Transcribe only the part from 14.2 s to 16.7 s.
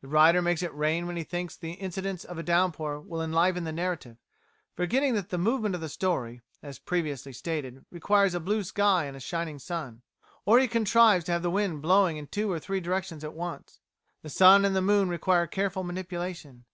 The sun and the moon require careful manipulation.